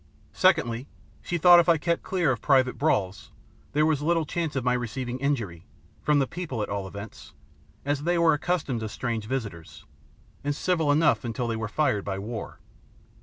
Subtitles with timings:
[0.33, 0.87] Secondly,
[1.21, 3.29] she thought if I kept clear of private brawls
[3.73, 5.67] there was little chance of my receiving injury,
[6.01, 7.33] from the people at all events,
[7.85, 9.85] as they were accustomed to strange visitors,
[10.43, 12.57] and civil enough until they were fired by war.